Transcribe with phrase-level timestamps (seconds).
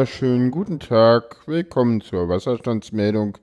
[0.00, 1.46] wunderschönen guten Tag.
[1.46, 3.36] Willkommen zur Wasserstandsmeldung.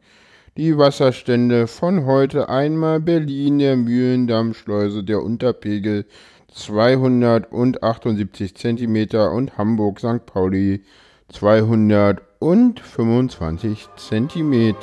[0.57, 6.07] Die Wasserstände von heute einmal Berlin, der Mühlendammschleuse, der Unterpegel
[6.51, 10.25] 278 cm und Hamburg, St.
[10.25, 10.81] Pauli
[11.29, 14.73] 225 cm.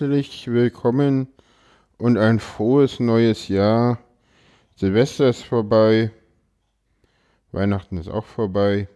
[0.00, 1.28] Herzlich willkommen
[1.98, 3.98] und ein frohes neues Jahr.
[4.74, 6.10] Silvester ist vorbei.
[7.52, 8.88] Weihnachten ist auch vorbei.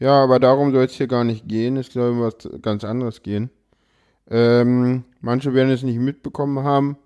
[0.00, 1.76] Ja, aber darum soll es hier gar nicht gehen.
[1.76, 3.50] Es soll um was ganz anderes gehen.
[4.28, 6.96] Ähm, manche werden es nicht mitbekommen haben.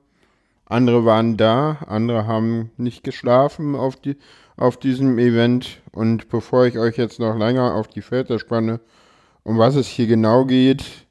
[0.65, 1.81] Andere waren da.
[1.87, 4.17] Andere haben nicht geschlafen auf, die,
[4.57, 5.83] auf diesem Event.
[5.93, 8.81] Und bevor ich euch jetzt noch länger auf die Felder spanne,
[9.43, 11.07] um was es hier genau geht,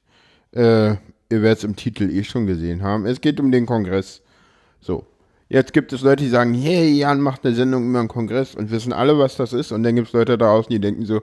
[0.54, 0.96] äh,
[1.30, 3.06] ihr werdet es im Titel eh schon gesehen haben.
[3.06, 4.22] Es geht um den Kongress.
[4.80, 5.06] So.
[5.48, 8.72] Jetzt gibt es Leute, die sagen, hey, Jan macht eine Sendung über einen Kongress und
[8.72, 9.72] wissen alle, was das ist.
[9.72, 11.22] Und dann gibt es Leute da draußen, die denken so,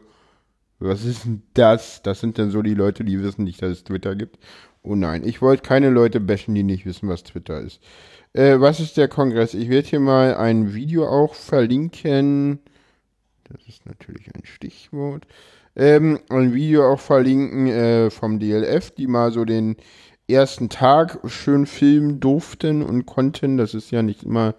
[0.78, 2.02] was ist denn das?
[2.02, 4.38] Das sind dann so die Leute, die wissen nicht, dass es Twitter gibt.
[4.82, 7.80] Oh nein, ich wollte keine Leute bashen, die nicht wissen, was Twitter ist.
[8.32, 9.54] Äh, was ist der Kongress?
[9.54, 12.60] Ich werde hier mal ein Video auch verlinken.
[13.44, 15.26] Das ist natürlich ein Stichwort
[15.76, 19.76] ähm, ein Video auch verlinken äh, vom DLF, die mal so den
[20.28, 23.56] ersten Tag schön filmen durften und konnten.
[23.56, 24.54] Das ist ja nicht immer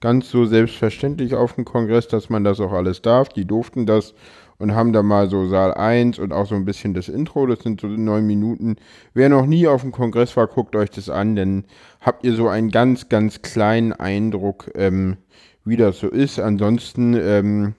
[0.00, 3.28] ganz so selbstverständlich auf dem Kongress, dass man das auch alles darf.
[3.28, 4.14] Die durften das
[4.58, 7.60] und haben da mal so Saal 1 und auch so ein bisschen das Intro, das
[7.60, 8.76] sind so neun Minuten.
[9.14, 11.64] Wer noch nie auf dem Kongress war, guckt euch das an, denn
[12.00, 15.16] habt ihr so einen ganz, ganz kleinen Eindruck, ähm,
[15.64, 16.38] wie das so ist.
[16.38, 17.74] Ansonsten, ähm,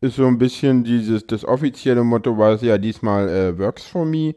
[0.00, 4.04] ist so ein bisschen dieses, das offizielle Motto war es ja diesmal äh, Works for
[4.04, 4.34] Me.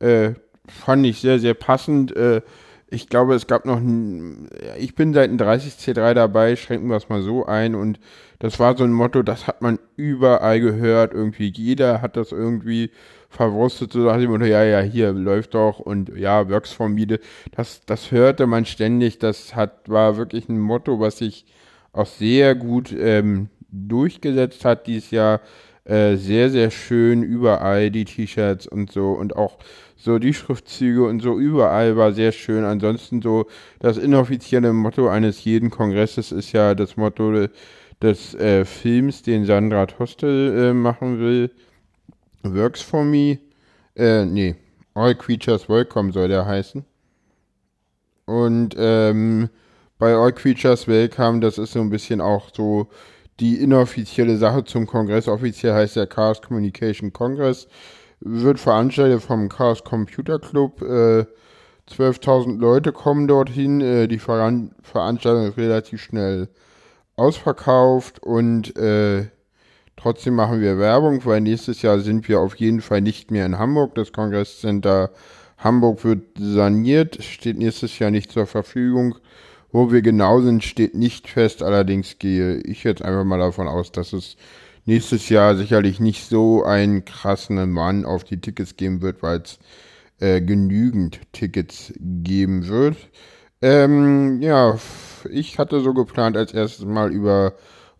[0.00, 0.34] Äh,
[0.66, 2.14] fand ich sehr, sehr passend.
[2.14, 2.42] Äh,
[2.90, 4.48] ich glaube, es gab noch ein,
[4.78, 7.74] ich bin seit dem 30C3 dabei, schränken wir es mal so ein.
[7.74, 8.00] Und
[8.38, 12.90] das war so ein Motto, das hat man überall gehört, irgendwie jeder hat das irgendwie
[13.30, 17.18] verwurstet, so nach dem Motto, ja, ja, hier läuft doch und ja, Works for Me,
[17.54, 21.44] das, das hörte man ständig, das hat, war wirklich ein Motto, was ich
[21.92, 25.40] auch sehr gut ähm, durchgesetzt hat dieses Jahr.
[25.88, 29.56] Äh, sehr, sehr schön überall die T-Shirts und so und auch
[29.96, 32.64] so die Schriftzüge und so überall war sehr schön.
[32.64, 33.46] Ansonsten so
[33.80, 37.48] das inoffizielle Motto eines jeden Kongresses ist ja das Motto
[38.02, 41.50] des äh, Films, den Sandra Tostel äh, machen will.
[42.42, 43.38] Works for Me.
[43.96, 44.56] Äh, nee,
[44.92, 46.84] All Creatures Welcome soll der heißen.
[48.26, 49.48] Und ähm,
[49.98, 52.88] bei All Creatures Welcome, das ist so ein bisschen auch so
[53.40, 55.28] die inoffizielle Sache zum Kongress.
[55.28, 57.68] Offiziell heißt der Chaos Communication Congress.
[58.20, 60.82] Wird veranstaltet vom Chaos Computer Club.
[60.82, 61.26] Äh,
[61.90, 63.80] 12.000 Leute kommen dorthin.
[63.80, 66.48] Äh, die Veran Veranstaltung ist relativ schnell
[67.16, 69.26] ausverkauft und äh,
[69.96, 73.58] trotzdem machen wir Werbung, weil nächstes Jahr sind wir auf jeden Fall nicht mehr in
[73.58, 73.94] Hamburg.
[73.94, 75.10] Das Kongresscenter
[75.58, 79.16] Hamburg wird saniert, steht nächstes Jahr nicht zur Verfügung.
[79.70, 81.62] Wo wir genau sind, steht nicht fest.
[81.62, 84.36] Allerdings gehe ich jetzt einfach mal davon aus, dass es
[84.86, 89.58] nächstes Jahr sicherlich nicht so einen krassen Mann auf die Tickets geben wird, weil es
[90.20, 92.96] äh, genügend Tickets geben wird.
[93.60, 94.78] Ähm, ja,
[95.30, 97.54] ich hatte so geplant, als erstes mal über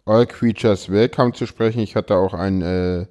[0.07, 1.81] All Creatures Welcome zu sprechen.
[1.81, 3.07] Ich hatte auch ein äh,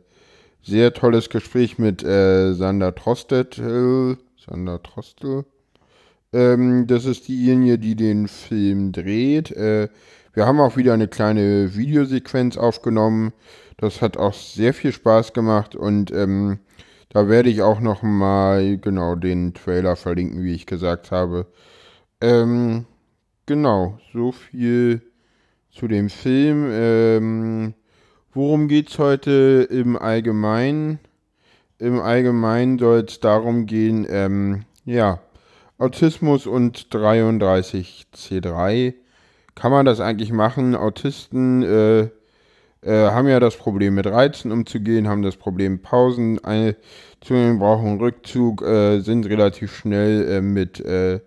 [0.63, 3.60] sehr tolles Gespräch mit äh, Sander Trostet.
[3.60, 5.45] Äh, Sander Trostel
[6.33, 9.51] ähm, das ist diejenige, die den Film dreht.
[9.51, 9.89] Äh,
[10.33, 13.33] wir haben auch wieder eine kleine Videosequenz aufgenommen.
[13.77, 16.59] Das hat auch sehr viel Spaß gemacht und ähm,
[17.09, 21.47] da werde ich auch noch mal genau den Trailer verlinken, wie ich gesagt habe.
[22.19, 22.85] Ähm,
[23.45, 25.01] genau, so viel
[25.71, 26.68] zu dem Film.
[26.71, 27.74] Ähm,
[28.33, 31.00] worum es heute im Allgemeinen?
[31.79, 35.19] Im Allgemeinen soll es darum gehen, ähm, ja,
[35.77, 38.94] Autismus und 33C3.
[39.56, 40.75] Kann man das eigentlich machen?
[40.75, 42.09] Autisten äh,
[42.81, 48.62] äh, haben ja das Problem mit Reizen umzugehen, haben das Problem Pausen einzunehmen, brauchen Rückzug,
[48.62, 51.19] äh, sind relativ schnell äh, mit äh, äh,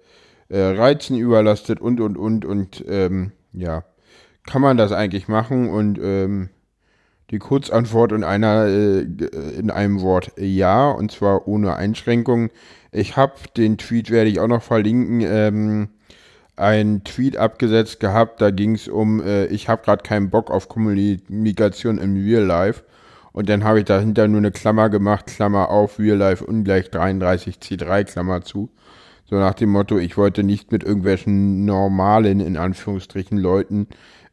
[0.50, 3.84] Reizen überlastet und und und und ähm, ja,
[4.46, 5.70] kann man das eigentlich machen?
[5.70, 6.50] Und ähm,
[7.30, 12.50] die Kurzantwort in einer in einem Wort ja, und zwar ohne Einschränkung.
[12.92, 15.88] Ich habe den Tweet, werde ich auch noch verlinken, ähm,
[16.56, 20.68] einen Tweet abgesetzt gehabt, da ging es um, äh, ich habe gerade keinen Bock auf
[20.68, 22.82] Kommunikation im Real Life.
[23.32, 28.04] Und dann habe ich dahinter nur eine Klammer gemacht, Klammer auf, Real Life ungleich 33C3,
[28.04, 28.70] Klammer zu.
[29.24, 33.86] So nach dem Motto, ich wollte nicht mit irgendwelchen normalen, in Anführungsstrichen, Leuten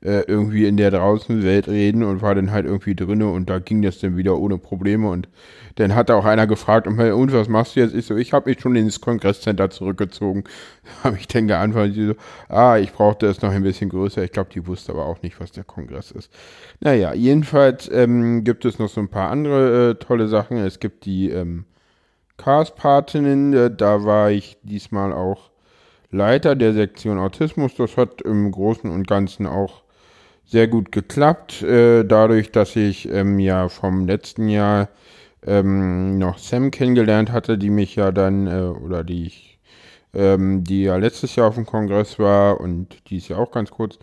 [0.08, 3.60] äh, irgendwie in der draußen Welt reden und war dann halt irgendwie drinne und da
[3.60, 5.28] ging das dann wieder ohne Probleme und
[5.76, 7.94] dann hat auch einer gefragt, und, was machst du jetzt?
[7.94, 10.46] Ich so, ich habe mich schon ins Kongresscenter zurückgezogen.
[11.04, 14.24] habe ich dann geantwortet, so, ah, ich brauchte es noch ein bisschen größer.
[14.24, 16.32] Ich glaube, die wusste aber auch nicht, was der Kongress ist.
[16.80, 20.58] Naja, jedenfalls ähm, gibt es noch so ein paar andere äh, tolle Sachen.
[20.58, 21.66] Es gibt die ähm,
[22.38, 25.52] Chaos-Patinnen, äh, da war ich diesmal auch
[26.10, 27.76] Leiter der Sektion Autismus.
[27.76, 29.84] Das hat im Großen und Ganzen auch
[30.48, 34.90] sehr gut geklappt, äh, dadurch, dass ich ähm, ja vom letzten Jahr
[35.46, 39.60] ähm, noch Sam kennengelernt hatte, die mich ja dann, äh, oder die ich,
[40.14, 43.72] ähm, die ja letztes Jahr auf dem Kongress war und die ist ja auch ganz
[43.72, 44.00] kurz.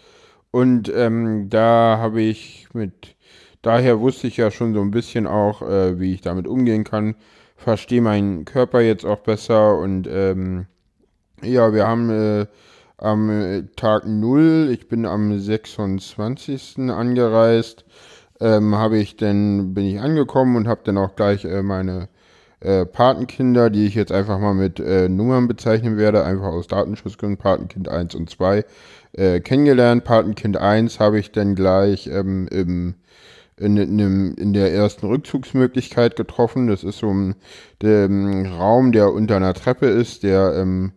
[0.51, 3.17] Und ähm, da habe ich mit,
[3.63, 7.17] daher wusste ich ja schon so ein bisschen auch, äh, wie ich damit umgehen kann,
[7.57, 10.67] verstehe meinen Körper jetzt auch besser und ähm,
[11.43, 12.47] ja, wir haben äh,
[13.05, 16.91] am äh, Tag 0, ich bin am 26.
[16.91, 17.85] angereist,
[18.41, 22.09] ähm, habe ich dann, bin ich angekommen und habe dann auch gleich äh, meine
[22.61, 27.37] äh, Patenkinder, die ich jetzt einfach mal mit äh, Nummern bezeichnen werde, einfach aus Datenschutzgründen,
[27.37, 28.65] Patenkind 1 und 2,
[29.13, 30.05] äh, kennengelernt.
[30.05, 32.95] Patenkind 1 habe ich dann gleich ähm, im
[33.57, 36.67] in, in, in der ersten Rückzugsmöglichkeit getroffen.
[36.67, 37.37] Das ist so ein
[37.83, 40.93] der, um, Raum, der unter einer Treppe ist, der ähm,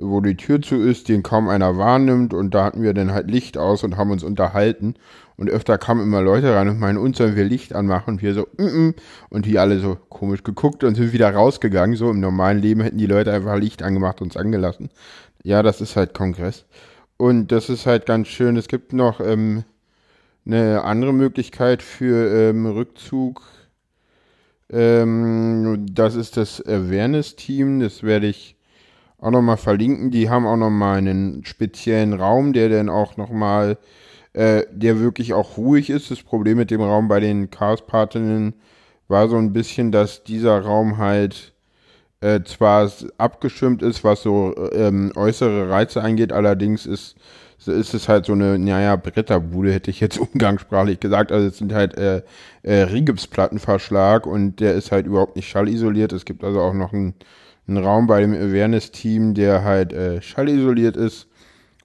[0.00, 3.30] wo die Tür zu ist, den kaum einer wahrnimmt und da hatten wir dann halt
[3.30, 4.94] Licht aus und haben uns unterhalten
[5.36, 8.34] und öfter kamen immer Leute rein und meinen, uns sollen wir Licht anmachen und wir
[8.34, 8.94] so, mm -mm.
[9.28, 12.98] und die alle so komisch geguckt und sind wieder rausgegangen, so im normalen Leben hätten
[12.98, 14.90] die Leute einfach Licht angemacht und uns angelassen.
[15.42, 16.64] Ja, das ist halt Kongress.
[17.16, 18.56] Und das ist halt ganz schön.
[18.56, 19.64] Es gibt noch ähm,
[20.46, 23.42] eine andere Möglichkeit für ähm, Rückzug.
[24.70, 27.80] Ähm, das ist das Awareness-Team.
[27.80, 28.56] Das werde ich
[29.20, 30.10] auch nochmal verlinken.
[30.10, 33.78] Die haben auch nochmal einen speziellen Raum, der dann auch nochmal,
[34.32, 36.10] äh, der wirklich auch ruhig ist.
[36.10, 38.54] Das Problem mit dem Raum bei den Chaos-Partinnen
[39.08, 41.52] war so ein bisschen, dass dieser Raum halt
[42.20, 47.16] äh, zwar abgeschirmt ist, was so ähm, äußere Reize angeht, allerdings ist,
[47.66, 51.32] ist es halt so eine, naja, Bretterbude, hätte ich jetzt umgangssprachlich gesagt.
[51.32, 52.22] Also es sind halt äh,
[52.62, 56.12] äh, Rigipsplattenverschlag und der ist halt überhaupt nicht schallisoliert.
[56.12, 57.14] Es gibt also auch noch ein
[57.70, 61.28] einen Raum bei dem Awareness-Team, der halt äh, schallisoliert ist,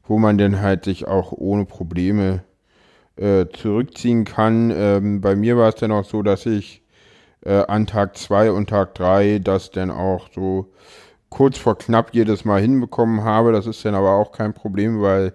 [0.08, 2.44] wo man dann halt sich auch ohne Probleme
[3.16, 4.72] äh, zurückziehen kann.
[4.76, 6.84] Ähm, bei mir war es dann auch so, dass ich
[7.46, 10.74] äh, an Tag 2 und Tag 3 das dann auch so
[11.30, 13.52] kurz vor knapp jedes Mal hinbekommen habe.
[13.52, 15.34] Das ist dann aber auch kein Problem, weil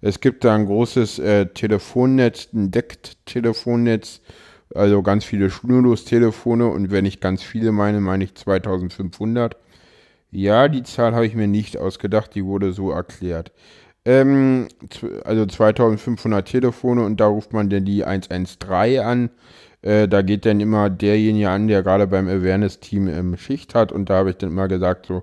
[0.00, 4.20] es gibt da ein großes äh, Telefonnetz, ein Deckt-Telefonnetz,
[4.74, 9.56] also ganz viele Schnurlos-Telefone und wenn ich ganz viele meine, meine ich 2500.
[10.30, 13.52] Ja, die Zahl habe ich mir nicht ausgedacht, die wurde so erklärt.
[14.04, 14.68] Ähm,
[15.24, 19.30] also 2500 Telefone und da ruft man dann die 113 an.
[19.82, 24.10] Äh, da geht dann immer derjenige an, der gerade beim Awareness-Team ähm, Schicht hat und
[24.10, 25.22] da habe ich dann immer gesagt so,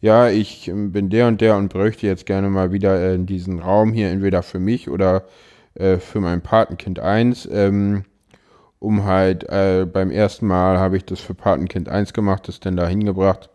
[0.00, 3.58] ja, ich ähm, bin der und der und bräuchte jetzt gerne mal wieder äh, diesen
[3.60, 5.24] Raum hier, entweder für mich oder
[5.74, 7.48] äh, für mein Patenkind 1.
[7.52, 8.04] Ähm,
[8.78, 12.76] um halt, äh, beim ersten Mal habe ich das für Patenkind 1 gemacht, das dann
[12.76, 13.50] da hingebracht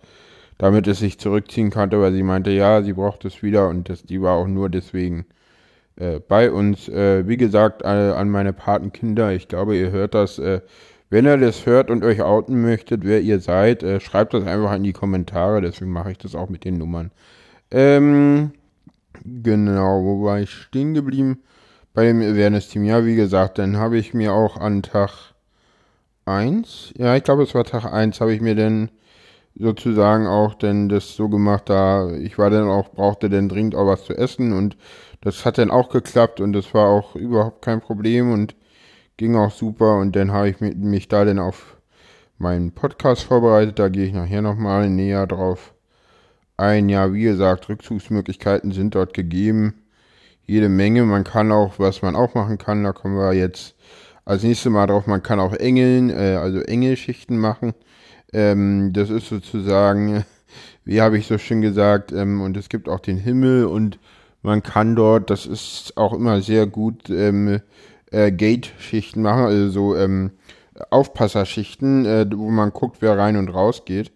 [0.62, 4.04] damit es sich zurückziehen konnte, weil sie meinte, ja, sie braucht es wieder und das,
[4.04, 5.26] die war auch nur deswegen
[5.96, 6.88] äh, bei uns.
[6.88, 10.38] Äh, wie gesagt, äh, an meine Patenkinder, ich glaube, ihr hört das.
[10.38, 10.62] Äh,
[11.10, 14.76] wenn ihr das hört und euch outen möchtet, wer ihr seid, äh, schreibt das einfach
[14.76, 17.10] in die Kommentare, deswegen mache ich das auch mit den Nummern.
[17.72, 18.52] Ähm,
[19.26, 21.40] genau, wo war ich stehen geblieben?
[21.96, 22.84] Bei dem Awareness-Team.
[22.84, 25.34] Ja, wie gesagt, dann habe ich mir auch an Tag
[26.26, 28.92] 1, ja, ich glaube, es war Tag 1, habe ich mir dann
[29.56, 33.88] sozusagen auch denn das so gemacht, da ich war dann auch, brauchte dann dringend auch
[33.88, 34.78] was zu essen und
[35.22, 38.56] das hat dann auch geklappt und das war auch überhaupt kein Problem und
[39.18, 41.78] ging auch super und dann habe ich mich da dann auf
[42.38, 45.74] meinen Podcast vorbereitet, da gehe ich nachher nochmal näher drauf
[46.62, 46.90] ein.
[46.90, 49.74] Ja, wie gesagt, Rückzugsmöglichkeiten sind dort gegeben.
[50.46, 51.04] Jede Menge.
[51.04, 53.76] Man kann auch, was man auch machen kann, da kommen wir jetzt
[54.26, 57.74] als nächstes Mal drauf, man kann auch Engeln, äh, also Engelschichten machen.
[58.34, 60.26] Ähm, das ist sozusagen,
[60.86, 64.00] wie habe ich so schön gesagt, ähm, und es gibt auch den Himmel und
[64.42, 67.62] man kann dort, das ist auch immer sehr gut, ähm,
[68.12, 70.32] äh, Gate-Schichten machen, also so ähm,
[70.90, 74.12] Aufpasserschichten, äh, wo man guckt, wer rein und raus geht.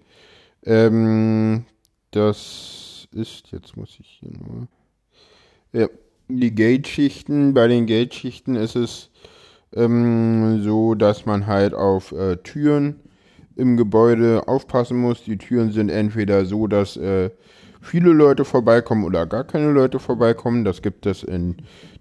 [0.64, 1.66] Ähm,
[2.12, 4.68] das ist, jetzt muss ich hier nur.
[5.74, 5.88] Ja,
[6.28, 9.10] die Gate-Schichten, bei den Gate-Schichten ist es
[9.74, 13.00] ähm, so, dass man halt auf äh, Türen
[13.56, 15.24] im Gebäude aufpassen muss.
[15.24, 17.30] Die Türen sind entweder so, dass äh,
[17.82, 20.66] viele Leute vorbeikommen oder gar keine Leute vorbeikommen.
[20.66, 21.58] Das gibt es in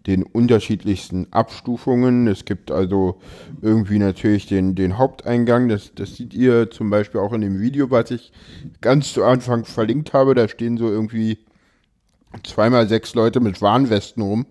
[0.06, 2.26] den unterschiedlichsten Abstufungen.
[2.26, 3.20] Es gibt also
[3.62, 5.68] irgendwie natürlich den, den Haupteingang.
[5.68, 8.32] Das, das seht ihr zum Beispiel auch in dem Video, was ich
[8.80, 10.34] ganz zu Anfang verlinkt habe.
[10.34, 11.38] Da stehen so irgendwie
[12.42, 14.46] zweimal sechs Leute mit Warnwesten rum.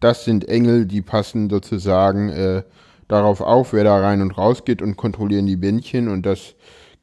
[0.00, 2.62] Das sind Engel, die passen sozusagen äh,
[3.10, 6.08] darauf auf, wer da rein und raus geht und kontrollieren die Bändchen.
[6.08, 6.54] Und das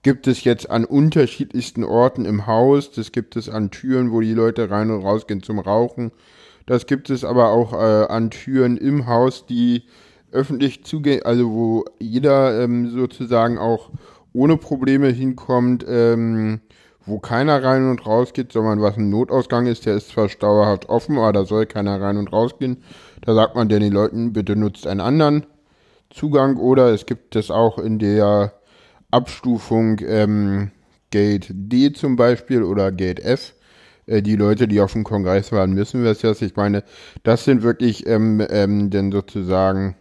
[0.03, 2.91] gibt es jetzt an unterschiedlichsten Orten im Haus.
[2.91, 6.11] Das gibt es an Türen, wo die Leute rein und rausgehen zum Rauchen.
[6.65, 9.83] Das gibt es aber auch äh, an Türen im Haus, die
[10.31, 13.89] öffentlich zugehen, also wo jeder ähm, sozusagen auch
[14.33, 16.59] ohne Probleme hinkommt, ähm,
[17.05, 20.89] wo keiner rein und raus geht, sondern was ein Notausgang ist, der ist zwar dauerhaft
[20.89, 22.83] offen, aber da soll keiner rein und raus gehen.
[23.21, 25.45] Da sagt man den Leuten, bitte nutzt einen anderen
[26.09, 28.53] Zugang oder es gibt es auch in der
[29.11, 30.71] Abstufung ähm,
[31.11, 33.53] Gate D zum Beispiel oder Gate F.
[34.05, 36.41] Äh, die Leute, die auf dem Kongress waren, müssen wir es jetzt.
[36.41, 36.83] Ich meine,
[37.23, 39.95] das sind wirklich ähm, ähm, denn sozusagen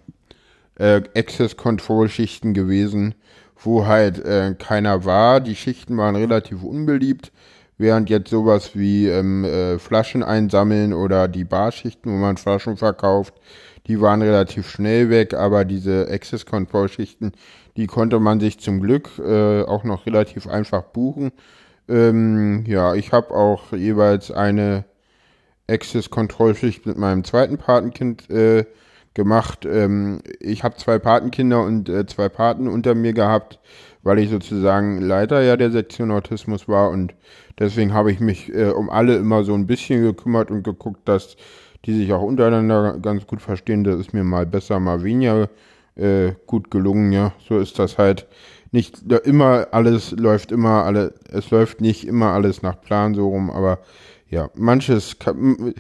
[0.77, 3.15] äh, Access Control Schichten gewesen,
[3.57, 5.41] wo halt äh, keiner war.
[5.41, 7.33] Die Schichten waren relativ unbeliebt,
[7.79, 13.35] während jetzt sowas wie ähm, äh, Flaschen einsammeln oder die Barschichten, wo man Flaschen verkauft,
[13.87, 17.33] die waren relativ schnell weg, aber diese Access Control Schichten,
[17.77, 21.33] die konnte man sich zum Glück äh, auch noch relativ einfach buchen.
[21.89, 24.85] Ähm, ja, ich habe auch jeweils eine
[25.69, 28.65] Access Control Schicht mit meinem zweiten Patenkind äh,
[29.15, 29.67] gemacht.
[29.67, 33.61] Ähm, ich habe zwei Patenkinder und äh, zwei Paten unter mir gehabt,
[34.03, 37.15] weil ich sozusagen Leiter ja der Sektion Autismus war und
[37.59, 41.37] deswegen habe ich mich äh, um alle immer so ein bisschen gekümmert und geguckt, dass
[41.87, 43.85] die sich auch untereinander ganz gut verstehen.
[43.85, 45.49] Das ist mir mal besser, mal weniger
[45.95, 47.13] äh, gut gelungen.
[47.13, 48.27] Ja, so ist das halt.
[48.73, 51.15] Nicht immer alles läuft immer alle.
[51.33, 53.79] Es läuft nicht immer alles nach Plan so rum, aber
[54.29, 55.73] ja, manches, kann,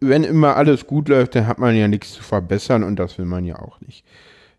[0.00, 3.24] wenn immer alles gut läuft, dann hat man ja nichts zu verbessern und das will
[3.24, 4.04] man ja auch nicht.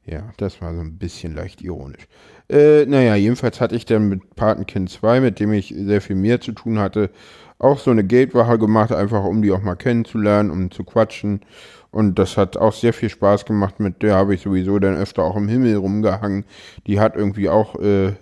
[0.06, 2.08] Ja, das war so ein bisschen leicht ironisch.
[2.50, 6.40] Äh, naja, jedenfalls hatte ich dann mit Patenkind 2, mit dem ich sehr viel mehr
[6.40, 7.12] zu tun hatte,
[7.60, 11.42] auch so eine Gatewache gemacht, einfach um die auch mal kennenzulernen, um zu quatschen.
[11.92, 13.80] Und das hat auch sehr viel Spaß gemacht.
[13.80, 16.46] Mit der habe ich sowieso dann öfter auch im Himmel rumgehangen.
[16.86, 18.14] Die hat irgendwie auch äh,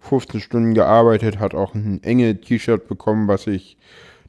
[0.00, 3.76] 15 Stunden gearbeitet, hat auch ein enge T-Shirt bekommen, was ich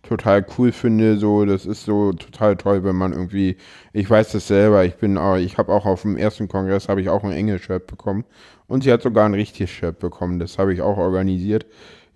[0.03, 1.17] total cool finde.
[1.17, 3.57] So, das ist so total toll, wenn man irgendwie,
[3.93, 7.01] ich weiß das selber, ich bin auch, ich habe auch auf dem ersten Kongress habe
[7.01, 8.25] ich auch ein enges Shirt bekommen
[8.67, 10.39] und sie hat sogar ein richtiges Shirt bekommen.
[10.39, 11.65] Das habe ich auch organisiert.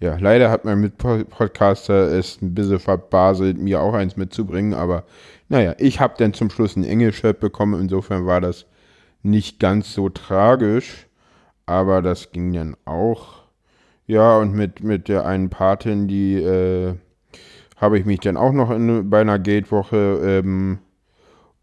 [0.05, 5.03] Ja, leider hat mein Mitpodcaster es ein bisschen verbaselt, mir auch eins mitzubringen, aber
[5.50, 8.67] naja, ich habe dann zum Schluss ein Engelshirt bekommen, insofern war das
[9.24, 11.07] nicht ganz so tragisch,
[11.65, 13.45] aber das ging dann auch.
[14.05, 16.93] Ja, und mit, mit der einen Patin, die äh,
[17.77, 20.77] habe ich mich dann auch noch in, bei einer Gatewoche ähm,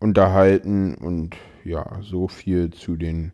[0.01, 3.31] unterhalten und ja, so viel zu den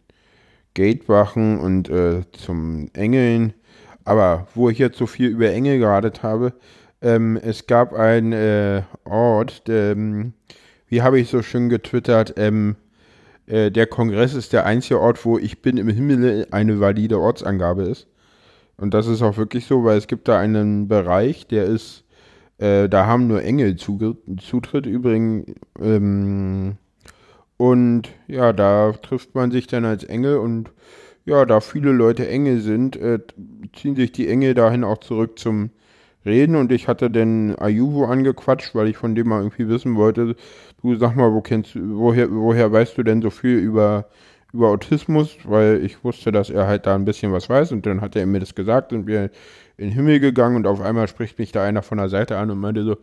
[0.74, 3.54] Gatewachen und äh, zum Engeln.
[4.08, 6.54] Aber wo ich jetzt so viel über Engel geradet habe,
[7.02, 10.32] ähm, es gab einen äh, Ort, ähm,
[10.88, 12.76] wie habe ich so schön getwittert, ähm,
[13.46, 17.82] äh, der Kongress ist der einzige Ort, wo ich bin im Himmel eine valide Ortsangabe
[17.82, 18.06] ist.
[18.78, 22.04] Und das ist auch wirklich so, weil es gibt da einen Bereich, der ist,
[22.56, 25.52] äh, da haben nur Engel Zutritt übrigens.
[25.78, 26.78] Ähm,
[27.58, 30.70] und ja, da trifft man sich dann als Engel und
[31.28, 33.20] ja, da viele Leute Engel sind, äh,
[33.76, 35.70] ziehen sich die Engel dahin auch zurück zum
[36.24, 40.36] Reden und ich hatte den Ayuvo angequatscht, weil ich von dem mal irgendwie wissen wollte,
[40.82, 44.08] du sag mal, wo kennst woher, woher weißt du denn so viel über,
[44.52, 45.36] über Autismus?
[45.44, 48.26] Weil ich wusste, dass er halt da ein bisschen was weiß und dann hat er
[48.26, 49.30] mir das gesagt und wir
[49.76, 52.50] in den Himmel gegangen und auf einmal spricht mich da einer von der Seite an
[52.50, 52.96] und meinte so,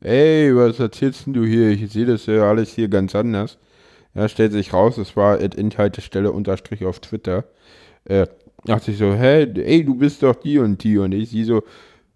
[0.00, 1.70] ey, was erzählst denn du hier?
[1.70, 3.58] Ich sehe das ja alles hier ganz anders.
[4.16, 7.44] Ja, stellt sich raus, es war at Inhaltestelle unterstrich auf Twitter.
[8.04, 8.26] Äh,
[8.64, 10.96] dachte ich so, hä, ey, du bist doch die und die.
[10.96, 11.64] Und ich sie so,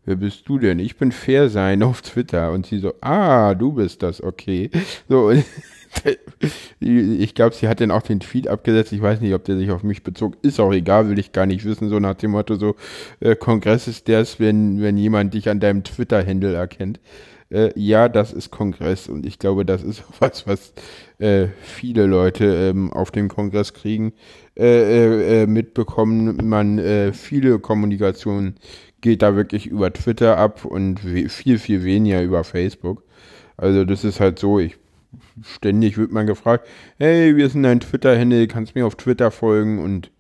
[0.07, 0.79] wer bist du denn?
[0.79, 2.53] Ich bin Fair sein auf Twitter.
[2.53, 4.71] Und sie so, ah, du bist das, okay.
[5.11, 5.31] So,
[6.81, 8.93] ich glaube, sie hat dann auch den Tweet abgesetzt.
[8.93, 10.39] Ich weiß nicht, ob der sich auf mich bezog.
[10.41, 11.91] Ist auch egal, will ich gar nicht wissen.
[11.91, 12.77] So nach dem Motto, so,
[13.21, 16.99] äh, Kongress ist das, wenn, wenn jemand dich an deinem Twitter-Handle erkennt
[17.51, 20.73] äh, ja, das ist Kongress und ich glaube, das ist was, was
[21.19, 24.13] äh, viele Leute ähm, auf dem Kongress kriegen,
[24.57, 26.37] äh, äh, äh mitbekommen.
[26.49, 28.57] Man, äh, viele Kommunikationen
[29.01, 33.03] geht da wirklich über Twitter ab und viel, viel weniger über Facebook.
[33.57, 34.77] Also das ist halt so, ich
[35.43, 36.67] ständig wird man gefragt,
[36.99, 40.11] hey, wir sind dein Twitter-Handle, kannst mir auf Twitter folgen und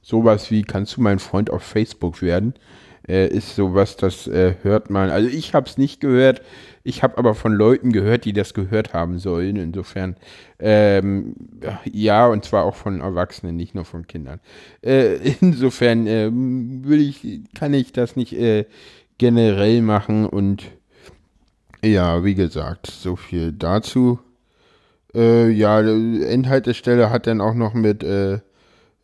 [0.00, 2.54] sowas wie, kannst du mein Freund auf Facebook werden?
[3.08, 5.10] Äh, ist sowas, das äh, hört man.
[5.10, 6.42] Also ich habe es nicht gehört,
[6.84, 9.56] ich habe aber von Leuten gehört, die das gehört haben sollen.
[9.56, 10.16] Insofern,
[10.58, 11.34] ähm,
[11.84, 14.40] ja, und zwar auch von Erwachsenen, nicht nur von Kindern.
[14.82, 18.66] Äh, insofern äh, will ich, kann ich das nicht äh,
[19.18, 20.64] generell machen und
[21.84, 24.20] ja, wie gesagt, so viel dazu.
[25.14, 28.04] Äh, ja, Endhaltestelle hat dann auch noch mit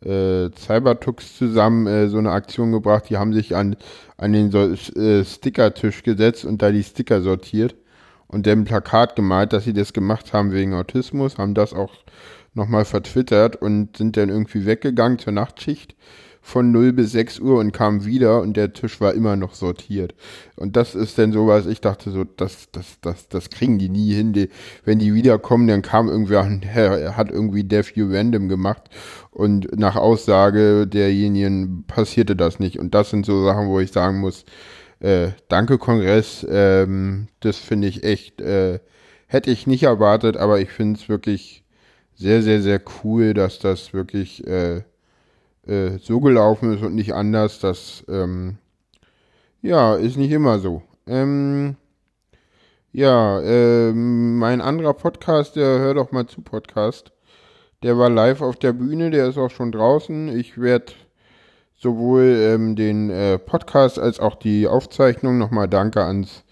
[0.05, 3.09] äh, Cybertux zusammen äh, so eine Aktion gebracht.
[3.09, 3.75] Die haben sich an,
[4.17, 4.59] an den so,
[4.99, 7.75] äh, Stickertisch gesetzt und da die Sticker sortiert
[8.27, 11.93] und dann ein Plakat gemalt, dass sie das gemacht haben wegen Autismus, haben das auch
[12.53, 15.95] nochmal vertwittert und sind dann irgendwie weggegangen zur Nachtschicht
[16.41, 20.15] von 0 bis 6 Uhr und kam wieder und der Tisch war immer noch sortiert.
[20.55, 24.13] Und das ist dann sowas, ich dachte so, das, das, das, das kriegen die nie
[24.13, 24.33] hin.
[24.33, 24.49] Die,
[24.85, 28.89] wenn die wiederkommen, dann kam irgendwer, er hat irgendwie Death You Random gemacht
[29.31, 32.79] und nach Aussage derjenigen passierte das nicht.
[32.79, 34.45] Und das sind so Sachen, wo ich sagen muss,
[34.99, 38.79] äh, danke Kongress, ähm, das finde ich echt, äh,
[39.27, 41.63] hätte ich nicht erwartet, aber ich finde es wirklich
[42.15, 44.81] sehr, sehr, sehr cool, dass das wirklich äh,
[45.69, 47.59] äh, so gelaufen ist und nicht anders.
[47.59, 48.57] Das ähm,
[49.61, 50.81] ja, ist nicht immer so.
[51.07, 51.75] Ähm,
[52.91, 57.11] ja, ähm, mein anderer Podcast, der hört doch mal zu Podcast,
[57.83, 60.35] der war live auf der Bühne, der ist auch schon draußen.
[60.37, 60.93] Ich werde
[61.77, 66.43] sowohl ähm, den äh, Podcast als auch die Aufzeichnung nochmal danke ans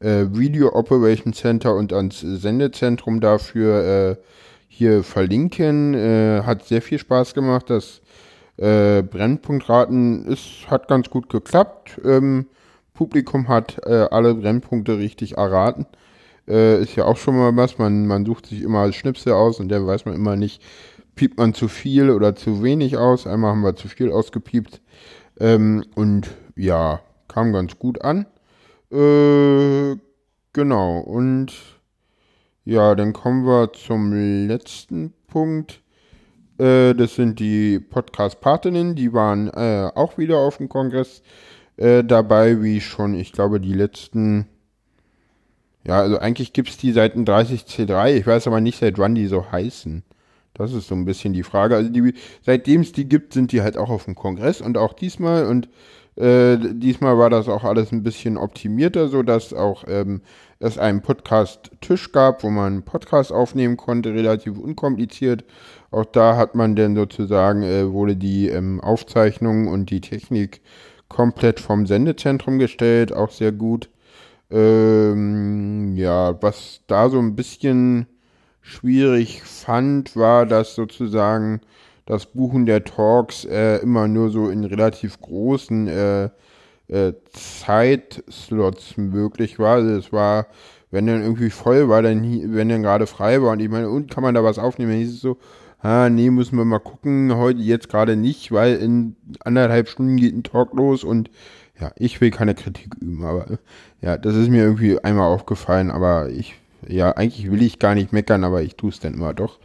[0.00, 4.16] äh, Video Operation Center und ans Sendezentrum dafür äh,
[4.68, 5.94] hier verlinken.
[5.94, 7.70] Äh, hat sehr viel Spaß gemacht.
[7.70, 8.02] Das
[8.56, 12.00] äh, Brennpunktraten ist, hat ganz gut geklappt.
[12.04, 12.46] Ähm,
[12.94, 15.86] Publikum hat äh, alle Brennpunkte richtig erraten.
[16.48, 17.78] Äh, ist ja auch schon mal was.
[17.78, 20.62] Man, man sucht sich immer Schnipsel aus und der weiß man immer nicht,
[21.14, 23.26] piept man zu viel oder zu wenig aus.
[23.26, 24.80] Einmal haben wir zu viel ausgepiept.
[25.38, 28.26] Ähm, und ja, kam ganz gut an.
[28.90, 29.96] Äh,
[30.52, 30.98] genau.
[31.00, 31.52] Und
[32.64, 35.82] ja, dann kommen wir zum letzten Punkt.
[36.58, 41.22] Äh, das sind die Podcast-Patinnen, die waren äh, auch wieder auf dem Kongress
[41.76, 44.46] äh, dabei, wie schon, ich glaube, die letzten.
[45.86, 48.14] Ja, also eigentlich gibt es die seit dem 30C3.
[48.14, 50.02] Ich weiß aber nicht, seit wann die so heißen.
[50.54, 51.76] Das ist so ein bisschen die Frage.
[51.76, 54.94] Also die, seitdem es die gibt, sind die halt auch auf dem Kongress und auch
[54.94, 55.68] diesmal und
[56.16, 60.22] äh, diesmal war das auch alles ein bisschen optimierter, so dass auch ähm,
[60.58, 65.44] es einen Podcast-Tisch gab, wo man einen Podcast aufnehmen konnte, relativ unkompliziert.
[65.90, 70.62] Auch da hat man dann sozusagen, äh, wurde die ähm, Aufzeichnung und die Technik
[71.08, 73.90] komplett vom Sendezentrum gestellt, auch sehr gut.
[74.50, 78.06] Ähm, ja, was da so ein bisschen
[78.62, 81.60] schwierig fand, war, dass sozusagen
[82.06, 86.24] das Buchen der Talks äh, immer nur so in relativ großen äh,
[86.88, 89.76] äh, Zeitslots möglich war.
[89.76, 90.46] Also es war,
[90.90, 92.22] wenn dann irgendwie voll war, dann
[92.54, 94.92] wenn dann gerade frei war und ich meine, und kann man da was aufnehmen?
[94.92, 95.36] Dann hieß es so,
[95.80, 100.34] ah, nee, müssen wir mal gucken, heute jetzt gerade nicht, weil in anderthalb Stunden geht
[100.34, 101.30] ein Talk los und
[101.80, 103.58] ja, ich will keine Kritik üben, aber
[104.00, 106.54] ja, das ist mir irgendwie einmal aufgefallen, aber ich,
[106.88, 109.58] ja, eigentlich will ich gar nicht meckern, aber ich tue es dann immer doch.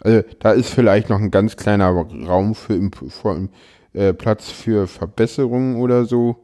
[0.00, 3.48] Also da ist vielleicht noch ein ganz kleiner Raum für, für
[3.92, 6.36] äh, Platz für Verbesserungen oder so.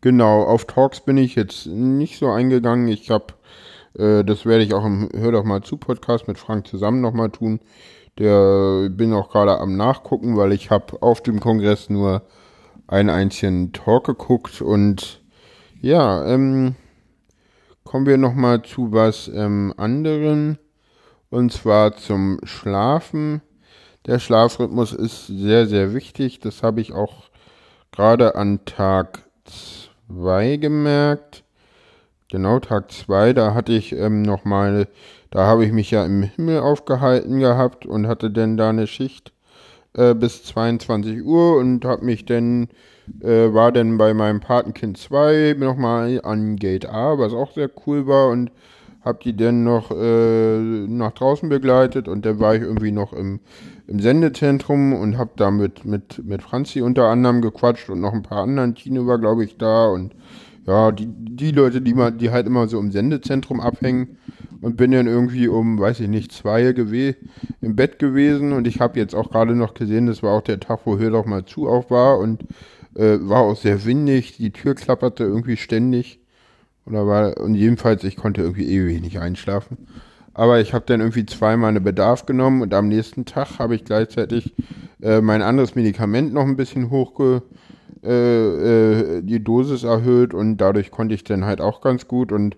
[0.00, 2.88] Genau, auf Talks bin ich jetzt nicht so eingegangen.
[2.88, 3.34] Ich habe,
[3.98, 7.30] äh, das werde ich auch im Hör doch mal zu Podcast mit Frank zusammen nochmal
[7.30, 7.60] tun.
[8.18, 12.22] Der bin auch gerade am Nachgucken, weil ich habe auf dem Kongress nur
[12.86, 15.22] einen einzigen Talk geguckt und
[15.80, 16.74] ja, ähm,
[17.84, 20.58] kommen wir nochmal zu was ähm, anderen
[21.30, 23.40] und zwar zum Schlafen.
[24.06, 26.40] Der Schlafrhythmus ist sehr, sehr wichtig.
[26.40, 27.30] Das habe ich auch
[27.92, 29.20] gerade an Tag
[30.08, 31.44] 2 gemerkt.
[32.30, 34.86] Genau, Tag 2, da hatte ich ähm, nochmal,
[35.30, 39.32] da habe ich mich ja im Himmel aufgehalten gehabt und hatte dann da eine Schicht
[39.94, 42.68] äh, bis 22 Uhr und habe mich dann,
[43.20, 48.06] äh, war dann bei meinem Patenkind 2 nochmal an Gate A, was auch sehr cool
[48.06, 48.52] war und
[49.02, 53.40] habe die dann noch äh, nach draußen begleitet und dann war ich irgendwie noch im,
[53.86, 58.22] im Sendezentrum und habe da mit, mit, mit Franzi unter anderem gequatscht und noch ein
[58.22, 58.74] paar anderen.
[58.74, 60.14] Tino war, glaube ich, da und
[60.66, 64.18] ja, die, die Leute, die, mal, die halt immer so im Sendezentrum abhängen
[64.60, 66.74] und bin dann irgendwie um, weiß ich nicht, zwei
[67.60, 70.60] im Bett gewesen und ich habe jetzt auch gerade noch gesehen, das war auch der
[70.60, 72.44] Tag, wo Hör doch mal zu auf war und
[72.96, 76.19] Äh, war auch sehr windig, die Tür klapperte irgendwie ständig.
[76.90, 79.78] Oder war, und jedenfalls, ich konnte irgendwie ewig nicht einschlafen.
[80.34, 83.84] Aber ich habe dann irgendwie zweimal eine Bedarf genommen und am nächsten Tag habe ich
[83.84, 84.54] gleichzeitig
[85.02, 87.42] äh, mein anderes Medikament noch ein bisschen hochge,
[88.02, 92.56] äh, äh, die Dosis erhöht und dadurch konnte ich dann halt auch ganz gut und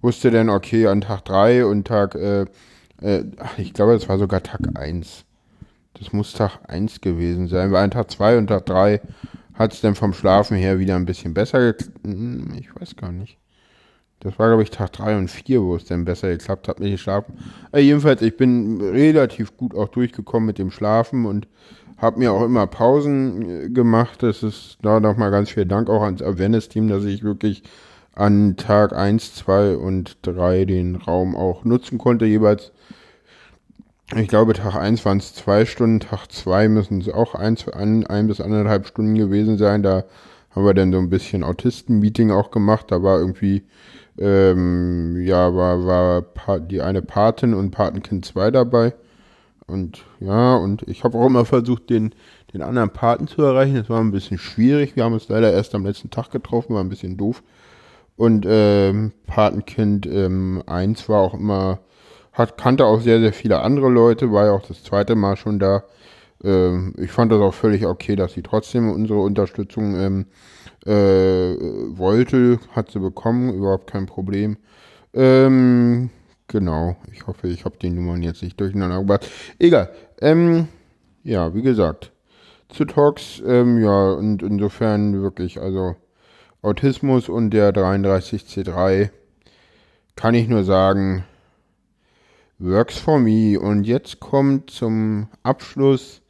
[0.00, 2.46] wusste dann, okay, an Tag 3 und Tag, äh,
[3.00, 3.24] äh,
[3.56, 5.24] ich glaube, es war sogar Tag 1.
[5.94, 9.00] Das muss Tag 1 gewesen sein, weil an Tag 2 und Tag 3
[9.54, 11.92] hat es dann vom Schlafen her wieder ein bisschen besser geklappt.
[12.04, 13.41] Hm, ich weiß gar nicht.
[14.22, 16.88] Das war, glaube ich, Tag 3 und 4, wo es dann besser geklappt hat mit
[16.88, 17.34] dem Schlafen.
[17.72, 21.48] Aber jedenfalls, ich bin relativ gut auch durchgekommen mit dem Schlafen und
[21.98, 24.22] habe mir auch immer Pausen äh, gemacht.
[24.22, 27.64] Das ist da nochmal ganz viel Dank auch ans Awareness-Team, dass ich wirklich
[28.14, 32.72] an Tag 1, 2 und 3 den Raum auch nutzen konnte, jeweils.
[34.14, 38.06] Ich glaube, Tag 1 waren es zwei Stunden, Tag 2 müssen es auch ein, ein,
[38.06, 39.82] ein bis anderthalb Stunden gewesen sein.
[39.82, 40.04] Da
[40.50, 42.86] haben wir dann so ein bisschen Autisten-Meeting auch gemacht.
[42.90, 43.62] Da war irgendwie
[44.18, 48.94] ähm, ja, war, war die eine Patin und Patenkind 2 dabei.
[49.66, 52.14] Und ja, und ich habe auch immer versucht, den,
[52.52, 53.76] den anderen Paten zu erreichen.
[53.76, 54.96] Das war ein bisschen schwierig.
[54.96, 57.42] Wir haben uns leider erst am letzten Tag getroffen, war ein bisschen doof.
[58.16, 61.78] Und ähm, Patenkind ähm, 1 war auch immer,
[62.32, 65.58] hat, kannte auch sehr, sehr viele andere Leute, war ja auch das zweite Mal schon
[65.58, 65.84] da.
[66.44, 70.26] Ähm, ich fand das auch völlig okay, dass sie trotzdem unsere Unterstützung ähm,
[70.86, 74.56] äh, wollte, hat sie bekommen, überhaupt kein Problem.
[75.14, 76.10] Ähm,
[76.48, 79.28] genau, ich hoffe, ich habe die Nummern jetzt nicht durcheinander gebracht.
[79.58, 79.90] Egal.
[80.20, 80.68] Ähm,
[81.24, 82.12] ja, wie gesagt,
[82.68, 85.94] zu Talks, ähm, ja, und insofern wirklich, also
[86.62, 89.10] Autismus und der 33C3
[90.16, 91.24] kann ich nur sagen,
[92.58, 93.58] works for me.
[93.58, 96.21] Und jetzt kommt zum Abschluss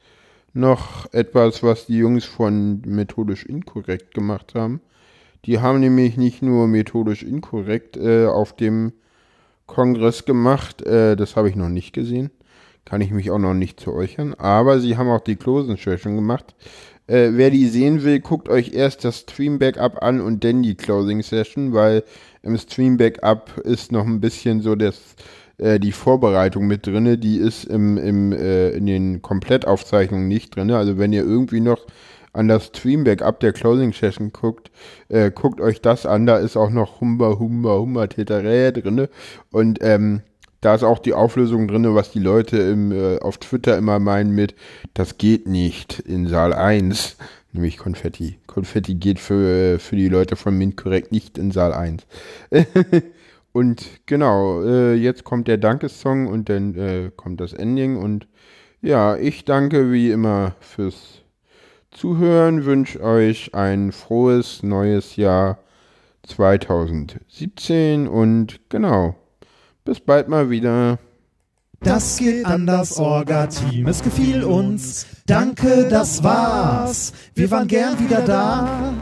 [0.55, 4.81] noch etwas, was die Jungs von methodisch inkorrekt gemacht haben.
[5.45, 8.93] Die haben nämlich nicht nur methodisch inkorrekt äh, auf dem
[9.67, 12.31] Kongress gemacht, äh, das habe ich noch nicht gesehen,
[12.85, 16.15] kann ich mich auch noch nicht zu äußern, aber sie haben auch die Closing Session
[16.15, 16.55] gemacht.
[17.07, 20.77] Äh, wer die sehen will, guckt euch erst das Stream Backup an und dann die
[20.77, 22.05] Closing Session, weil
[22.43, 25.17] im Stream Backup ist noch ein bisschen so das
[25.59, 30.77] äh, die Vorbereitung mit drinne, die ist im, im, äh, in den Komplettaufzeichnungen nicht drinne.
[30.77, 31.87] Also wenn ihr irgendwie noch
[32.33, 34.71] an das Stream-Backup der Closing Session guckt,
[35.09, 39.09] äh, guckt euch das an, da ist auch noch Humba, Humba, Humba, Teterä drinne
[39.51, 40.23] und ähm,
[40.62, 44.35] da ist auch die Auflösung drinne, was die Leute im, äh, auf Twitter immer meinen
[44.35, 44.55] mit,
[44.95, 47.17] das geht nicht in Saal 1,
[47.53, 48.38] nämlich Konfetti.
[48.47, 52.07] Konfetti geht für, für die Leute von Mint korrekt nicht in Saal 1.
[53.53, 57.97] Und genau, äh, jetzt kommt der Dankessong und dann äh, kommt das Ending.
[57.97, 58.27] Und
[58.81, 61.23] ja, ich danke wie immer fürs
[61.91, 65.59] Zuhören, wünsche euch ein frohes neues Jahr
[66.23, 69.17] 2017 und genau,
[69.85, 70.99] bis bald mal wieder.
[71.81, 75.07] Das geht an das Orga-Team, es gefiel uns.
[75.27, 77.12] Danke, das war's.
[77.35, 78.95] Wir waren gern wieder da.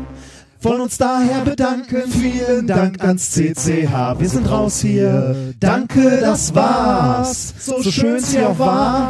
[0.63, 2.03] Wollen uns daher bedanken.
[2.11, 4.19] Vielen Dank ans CCH.
[4.19, 5.55] Wir sind raus hier.
[5.59, 7.55] Danke, das war's.
[7.59, 9.09] So schön sie auch war.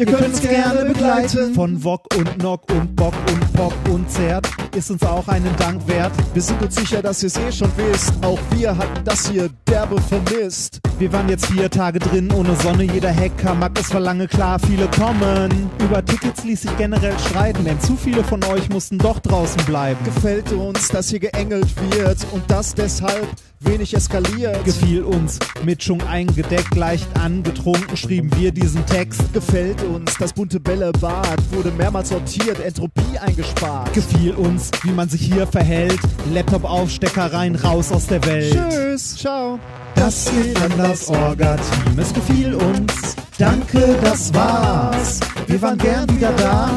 [0.00, 1.52] Ihr könnt uns gerne begleiten.
[1.52, 5.86] Von Wok und Nock und Bock und Pop und Zert ist uns auch einen Dank
[5.86, 6.10] wert.
[6.32, 8.14] Wir sind uns sicher, dass ihr es eh schon wisst.
[8.24, 10.80] Auch wir hatten das hier derbe vermisst.
[10.98, 12.84] Wir waren jetzt vier Tage drin ohne Sonne.
[12.84, 15.70] Jeder Hacker mag es verlange klar, viele kommen.
[15.78, 20.02] Über Tickets ließ sich generell streiten, denn zu viele von euch mussten doch draußen bleiben.
[20.06, 23.28] Gefällt uns, dass hier geengelt wird und das deshalb
[23.60, 24.64] wenig eskaliert.
[24.64, 29.32] Gefiel uns, Mitschung eingedeckt, leicht angetrunken, schrieben wir diesen Text.
[29.32, 33.92] Gefällt uns, das bunte Bällebad wurde mehrmals sortiert, Entropie eingespart.
[33.92, 36.00] Gefiel uns, wie man sich hier verhält,
[36.32, 38.58] Laptop aufstecker rein, raus aus der Welt.
[38.70, 39.58] Tschüss, ciao.
[39.94, 43.16] Das geht an das Orga-Team, es gefiel uns.
[43.38, 45.20] Danke, das war's.
[45.46, 46.70] Wir waren gern wieder da.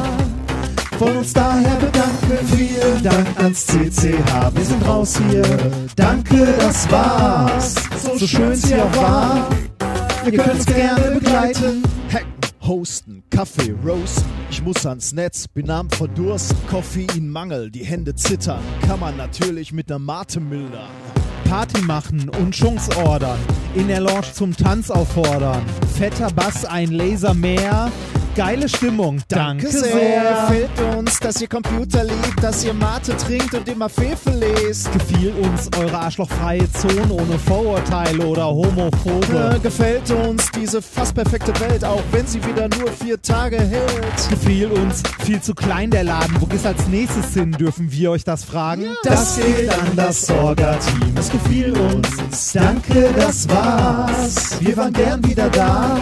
[1.00, 2.48] Wollen uns daher bedanken.
[2.56, 4.56] Vielen Dank ans CCH.
[4.56, 5.44] Wir sind raus hier.
[5.96, 7.76] Danke, das war's.
[8.18, 9.50] So schön es hier auch war.
[10.32, 11.84] Ihr uns gerne begleiten.
[12.12, 14.24] Hacken, hosten, Kaffee, roasten.
[14.50, 16.58] Ich muss ans Netz, bin am Verdursten.
[16.70, 18.62] Koffeinmangel, die Hände zittern.
[18.88, 20.90] Kann man natürlich mit ner Mate mildern.
[21.50, 23.38] Party machen und Chunks ordern.
[23.76, 25.62] In der Lounge zum Tanz auffordern.
[25.98, 27.92] Fetter Bass, ein Laser mehr.
[28.36, 29.22] Geile Stimmung.
[29.28, 30.48] Danke, Danke sehr.
[30.48, 34.92] Gefällt uns, dass ihr Computer liebt, dass ihr Mate trinkt und immer Fefe lest.
[34.92, 39.60] Gefiel uns eure arschlochfreie Zone ohne Vorurteile oder Äh, Homophobe.
[39.62, 44.30] gefällt uns diese fast perfekte Welt, auch wenn sie wieder nur vier Tage hält.
[44.30, 46.36] Gefiel uns viel zu klein der Laden.
[46.40, 47.52] Wo geht's als nächstes hin?
[47.52, 48.86] Dürfen wir euch das fragen?
[49.04, 52.54] Das geht an das Orga-Team, es gefiel uns.
[52.54, 54.58] Danke, das war's.
[54.60, 55.98] Wir waren gern wieder da.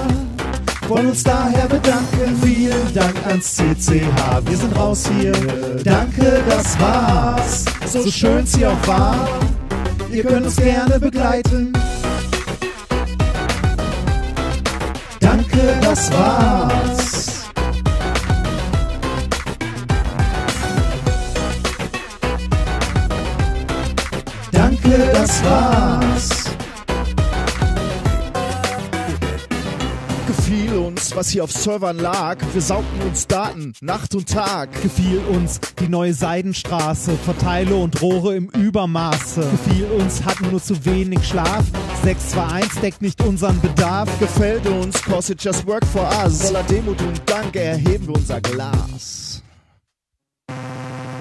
[0.88, 2.38] Wollen uns daher bedanken.
[2.44, 4.46] Vielen Dank ans CCH.
[4.46, 5.32] Wir sind raus hier.
[5.84, 7.66] Danke, das war's.
[7.86, 9.28] So schön sie auch war.
[10.12, 11.72] Ihr könnt uns gerne begleiten.
[15.20, 17.46] Danke, das war's.
[24.52, 26.41] Danke, das war's.
[30.72, 32.38] Gefiel uns, was hier auf Servern lag.
[32.54, 34.70] Wir saugten uns Daten, Nacht und Tag.
[34.82, 39.42] Gefiel uns die neue Seidenstraße, Verteile und Rohre im Übermaße.
[39.42, 41.66] Gefiel uns, hatten nur zu wenig Schlaf.
[42.04, 44.08] 621 deckt nicht unseren Bedarf.
[44.20, 46.42] Gefällt uns, cause it just work for us.
[46.44, 49.44] Voller Demut und Dank erheben wir unser Glas.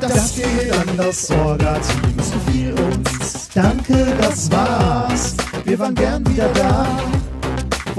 [0.00, 3.48] Das geht an das Orga-Team, es gefiel uns.
[3.52, 5.34] Danke, das war's.
[5.64, 6.86] Wir waren gern wieder da.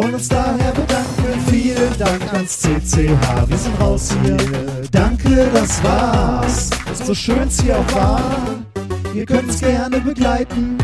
[0.02, 1.40] Wollen uns daher bedanken.
[1.48, 3.48] Vielen Dank ans CCH.
[3.48, 4.38] Wir sind raus hier.
[4.92, 6.72] Danke, das war's.
[7.06, 8.22] So schön es hier auch war.
[9.14, 10.76] Ihr könnt uns gerne begleiten.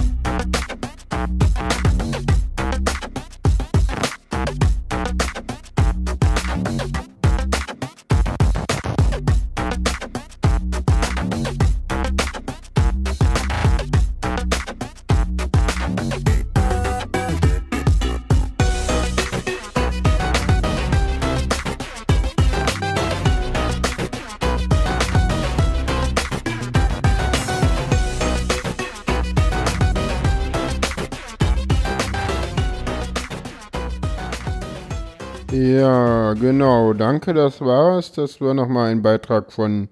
[36.48, 36.94] Genau.
[36.94, 38.14] Danke, das war's.
[38.14, 39.90] Das war nochmal ein Beitrag von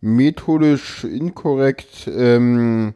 [0.00, 2.08] Methodisch Inkorrekt.
[2.08, 2.94] Ähm,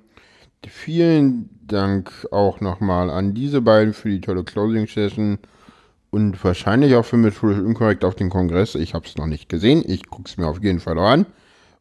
[0.66, 5.38] vielen Dank auch nochmal an diese beiden für die tolle Closing Session
[6.10, 8.74] und wahrscheinlich auch für Methodisch Inkorrekt auf den Kongress.
[8.74, 9.84] Ich habe es noch nicht gesehen.
[9.86, 11.26] Ich gucke es mir auf jeden Fall an.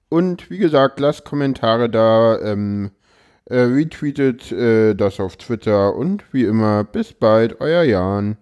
[0.10, 2.92] Und wie gesagt, lasst Kommentare da, ähm,
[3.46, 8.38] äh, retweetet äh, das auf Twitter und wie immer, bis bald, euer Jan.